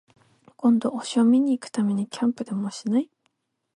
[0.55, 3.11] 今度、星を見に行くためにキャンプでもしない？